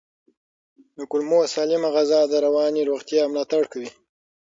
د 0.97 0.99
کولمو 1.11 1.39
سالمه 1.53 1.89
غذا 1.95 2.21
د 2.27 2.33
رواني 2.45 2.81
روغتیا 2.89 3.21
ملاتړ 3.31 3.63
کوي. 3.71 3.89